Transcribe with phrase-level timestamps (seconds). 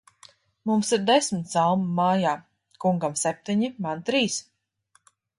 [0.69, 2.31] Mums ir desmit salmu mājā;
[2.85, 4.39] kungam septiņi, man trīs.